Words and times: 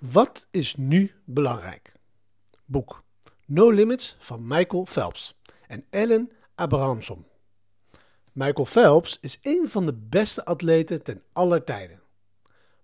Wat 0.00 0.46
is 0.50 0.76
nu 0.76 1.12
belangrijk? 1.24 1.92
Boek 2.64 3.04
No 3.46 3.70
Limits 3.70 4.16
van 4.18 4.46
Michael 4.46 4.86
Phelps 4.86 5.38
en 5.66 5.84
Ellen 5.90 6.30
Abrahamson. 6.54 7.26
Michael 8.32 8.66
Phelps 8.66 9.18
is 9.20 9.38
een 9.42 9.68
van 9.68 9.86
de 9.86 9.94
beste 9.94 10.44
atleten 10.44 11.02
ten 11.02 11.22
aller 11.32 11.64
tijden. 11.64 12.00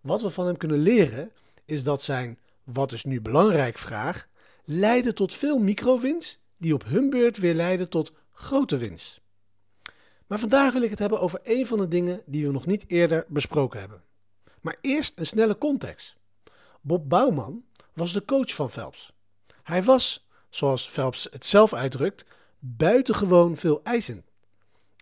Wat 0.01 0.23
we 0.23 0.31
van 0.31 0.47
hem 0.47 0.57
kunnen 0.57 0.79
leren 0.79 1.33
is 1.65 1.85
dat 1.85 2.03
zijn 2.03 2.39
wat 2.65 2.93
is 2.93 3.05
nu 3.05 3.21
belangrijk 3.21 3.79
vraag 3.79 4.29
leidde 4.65 5.13
tot 5.13 5.35
veel 5.35 5.59
microwins 5.59 6.39
die 6.57 6.75
op 6.75 6.85
hun 6.85 7.11
beurt 7.11 7.37
weer 7.37 7.55
leiden 7.55 7.91
tot 7.91 8.13
grote 8.33 8.77
wins. 8.77 9.21
Maar 10.27 10.39
vandaag 10.39 10.73
wil 10.73 10.83
ik 10.83 10.91
het 10.91 10.99
hebben 10.99 11.21
over 11.21 11.41
een 11.43 11.67
van 11.67 11.79
de 11.79 11.89
dingen 11.89 12.23
die 12.27 12.47
we 12.47 12.53
nog 12.53 12.67
niet 12.67 12.85
eerder 12.87 13.25
besproken 13.29 13.81
hebben. 13.81 14.03
Maar 14.61 14.77
eerst 14.81 15.19
een 15.19 15.27
snelle 15.27 15.59
context. 15.59 16.16
Bob 16.87 17.09
Bouwman 17.09 17.65
was 17.93 18.13
de 18.13 18.25
coach 18.25 18.55
van 18.55 18.71
Phelps. 18.71 19.13
Hij 19.63 19.83
was, 19.83 20.27
zoals 20.49 20.89
Phelps 20.89 21.29
het 21.31 21.47
zelf 21.47 21.73
uitdrukt, 21.73 22.25
buitengewoon 22.59 23.57
veel 23.57 23.81
eisend. 23.83 24.25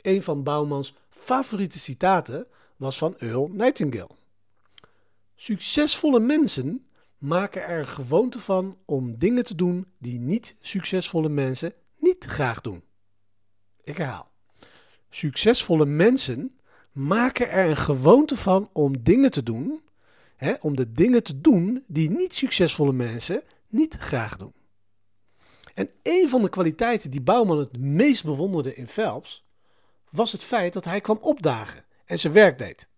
Een 0.02 0.22
van 0.22 0.42
Bouwmans 0.42 0.94
favoriete 1.08 1.78
citaten 1.78 2.46
was 2.76 2.98
van 2.98 3.16
Earl 3.18 3.48
Nightingale. 3.52 4.10
Succesvolle 5.34 6.20
mensen 6.20 6.86
maken 7.18 7.62
er 7.62 7.86
gewoonte 7.86 8.38
van 8.38 8.78
om 8.84 9.18
dingen 9.18 9.44
te 9.44 9.54
doen 9.54 9.86
die 9.98 10.18
niet 10.18 10.56
succesvolle 10.60 11.28
mensen 11.28 11.72
niet 11.98 12.24
graag 12.24 12.60
doen. 12.60 12.84
Ik 13.82 13.96
herhaal. 13.96 14.30
Succesvolle 15.10 15.86
mensen 15.86 16.58
maken 16.92 17.50
er 17.50 17.68
een 17.68 17.76
gewoonte 17.76 18.36
van 18.36 18.70
om 18.72 19.02
dingen 19.02 19.30
te 19.30 19.42
doen 19.42 19.82
Hè, 20.36 20.54
om 20.60 20.76
de 20.76 20.92
dingen 20.92 21.22
te 21.22 21.40
doen 21.40 21.84
die 21.86 22.10
niet 22.10 22.34
succesvolle 22.34 22.92
mensen 22.92 23.42
niet 23.68 23.94
graag 23.94 24.36
doen. 24.36 24.54
En 25.74 25.90
een 26.02 26.28
van 26.28 26.42
de 26.42 26.48
kwaliteiten 26.48 27.10
die 27.10 27.22
Bouwman 27.22 27.58
het 27.58 27.78
meest 27.78 28.24
bewonderde 28.24 28.74
in 28.74 28.88
Phelps 28.88 29.44
was 30.10 30.32
het 30.32 30.42
feit 30.42 30.72
dat 30.72 30.84
hij 30.84 31.00
kwam 31.00 31.18
opdagen 31.20 31.84
en 32.04 32.18
zijn 32.18 32.32
werk 32.32 32.58
deed. 32.58 32.88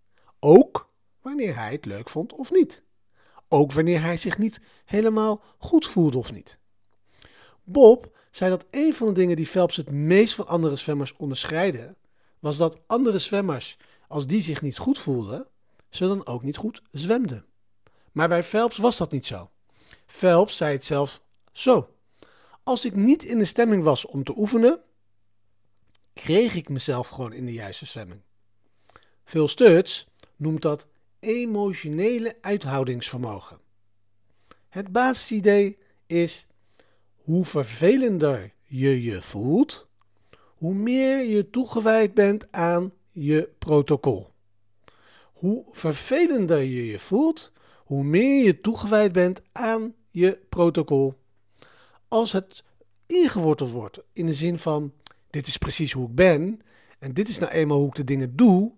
Ook 0.40 0.90
wanneer 1.20 1.56
hij 1.56 1.72
het 1.72 1.84
leuk 1.84 2.08
vond 2.08 2.32
of 2.32 2.50
niet. 2.50 2.84
Ook 3.48 3.72
wanneer 3.72 4.00
hij 4.00 4.16
zich 4.16 4.38
niet 4.38 4.60
helemaal 4.84 5.42
goed 5.58 5.86
voelde 5.86 6.18
of 6.18 6.32
niet. 6.32 6.58
Bob 7.64 8.16
zei 8.30 8.50
dat 8.50 8.66
een 8.70 8.94
van 8.94 9.06
de 9.06 9.12
dingen 9.12 9.36
die 9.36 9.46
Phelps 9.46 9.76
het 9.76 9.90
meest 9.90 10.34
van 10.34 10.46
andere 10.46 10.76
zwemmers 10.76 11.16
onderscheidde, 11.16 11.96
was 12.38 12.56
dat 12.56 12.80
andere 12.86 13.18
zwemmers, 13.18 13.78
als 14.08 14.26
die 14.26 14.42
zich 14.42 14.62
niet 14.62 14.78
goed 14.78 14.98
voelden, 14.98 15.46
ze 15.90 16.06
dan 16.06 16.26
ook 16.26 16.42
niet 16.42 16.56
goed 16.56 16.82
zwemden. 16.90 17.44
Maar 18.12 18.28
bij 18.28 18.44
Phelps 18.44 18.76
was 18.76 18.96
dat 18.96 19.12
niet 19.12 19.26
zo. 19.26 19.50
Phelps 20.06 20.56
zei 20.56 20.72
het 20.72 20.84
zelfs 20.84 21.20
zo. 21.52 21.94
Als 22.62 22.84
ik 22.84 22.94
niet 22.94 23.22
in 23.22 23.38
de 23.38 23.44
stemming 23.44 23.82
was 23.82 24.06
om 24.06 24.24
te 24.24 24.36
oefenen, 24.36 24.80
kreeg 26.12 26.54
ik 26.54 26.68
mezelf 26.68 27.08
gewoon 27.08 27.32
in 27.32 27.46
de 27.46 27.52
juiste 27.52 27.86
stemming. 27.86 28.20
Phil 29.24 29.48
Stutz 29.48 30.06
noemt 30.36 30.62
dat 30.62 30.86
emotionele 31.20 32.36
uithoudingsvermogen. 32.40 33.60
Het 34.68 34.92
basisidee 34.92 35.78
is 36.06 36.46
hoe 37.16 37.44
vervelender 37.44 38.52
je 38.64 39.02
je 39.02 39.22
voelt, 39.22 39.86
hoe 40.38 40.74
meer 40.74 41.24
je 41.24 41.50
toegewijd 41.50 42.14
bent 42.14 42.52
aan 42.52 42.92
je 43.12 43.50
protocol 43.58 44.34
hoe 45.36 45.64
vervelender 45.70 46.62
je 46.62 46.86
je 46.86 46.98
voelt, 46.98 47.52
hoe 47.84 48.04
meer 48.04 48.44
je 48.44 48.60
toegewijd 48.60 49.12
bent 49.12 49.42
aan 49.52 49.94
je 50.10 50.40
protocol. 50.48 51.14
Als 52.08 52.32
het 52.32 52.64
ingeworteld 53.06 53.70
wordt 53.70 54.02
in 54.12 54.26
de 54.26 54.34
zin 54.34 54.58
van: 54.58 54.92
dit 55.30 55.46
is 55.46 55.56
precies 55.56 55.92
hoe 55.92 56.08
ik 56.08 56.14
ben 56.14 56.60
en 56.98 57.12
dit 57.12 57.28
is 57.28 57.38
nou 57.38 57.52
eenmaal 57.52 57.78
hoe 57.78 57.88
ik 57.88 57.94
de 57.94 58.04
dingen 58.04 58.36
doe, 58.36 58.72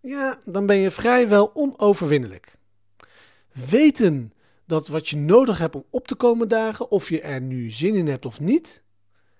ja, 0.00 0.40
dan 0.44 0.66
ben 0.66 0.76
je 0.76 0.90
vrijwel 0.90 1.54
onoverwinnelijk. 1.54 2.56
Weten 3.52 4.32
dat 4.66 4.88
wat 4.88 5.08
je 5.08 5.16
nodig 5.16 5.58
hebt 5.58 5.74
om 5.74 5.84
op 5.90 6.08
te 6.08 6.14
komen 6.14 6.48
dagen, 6.48 6.90
of 6.90 7.08
je 7.08 7.20
er 7.20 7.40
nu 7.40 7.70
zin 7.70 7.94
in 7.94 8.06
hebt 8.06 8.26
of 8.26 8.40
niet, 8.40 8.82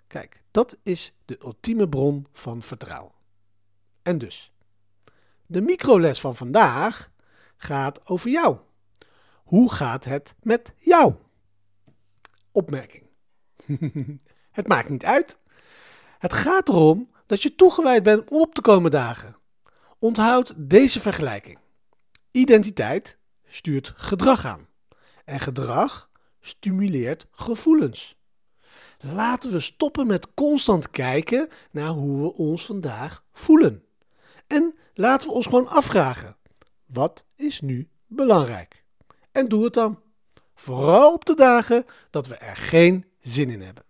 kijk, 0.06 0.42
dat 0.50 0.78
is 0.82 1.16
de 1.24 1.38
ultieme 1.42 1.88
bron 1.88 2.26
van 2.32 2.62
vertrouwen. 2.62 3.12
En 4.02 4.18
dus, 4.18 4.52
de 5.54 5.60
microles 5.60 6.20
van 6.20 6.36
vandaag 6.36 7.10
gaat 7.56 8.08
over 8.08 8.30
jou. 8.30 8.56
Hoe 9.44 9.72
gaat 9.72 10.04
het 10.04 10.34
met 10.42 10.72
jou? 10.78 11.14
Opmerking. 12.52 13.02
het 14.58 14.68
maakt 14.68 14.88
niet 14.88 15.04
uit. 15.04 15.38
Het 16.18 16.32
gaat 16.32 16.68
erom 16.68 17.10
dat 17.26 17.42
je 17.42 17.54
toegewijd 17.54 18.02
bent 18.02 18.30
om 18.30 18.40
op 18.40 18.54
te 18.54 18.60
komen 18.60 18.90
dagen. 18.90 19.36
Onthoud 19.98 20.54
deze 20.56 21.00
vergelijking. 21.00 21.58
Identiteit 22.30 23.18
stuurt 23.46 23.92
gedrag 23.96 24.44
aan. 24.44 24.68
En 25.24 25.40
gedrag 25.40 26.10
stimuleert 26.40 27.26
gevoelens. 27.30 28.18
Laten 28.98 29.52
we 29.52 29.60
stoppen 29.60 30.06
met 30.06 30.34
constant 30.34 30.90
kijken 30.90 31.48
naar 31.70 31.88
hoe 31.88 32.22
we 32.22 32.34
ons 32.34 32.64
vandaag 32.64 33.24
voelen. 33.32 33.84
En 34.46 34.74
laten 34.94 35.28
we 35.28 35.34
ons 35.34 35.46
gewoon 35.46 35.68
afvragen: 35.68 36.36
wat 36.86 37.26
is 37.36 37.60
nu 37.60 37.88
belangrijk? 38.06 38.84
En 39.32 39.48
doe 39.48 39.64
het 39.64 39.72
dan. 39.74 40.02
Vooral 40.54 41.12
op 41.12 41.24
de 41.24 41.34
dagen 41.34 41.84
dat 42.10 42.26
we 42.26 42.34
er 42.34 42.56
geen 42.56 43.04
zin 43.20 43.50
in 43.50 43.60
hebben. 43.60 43.83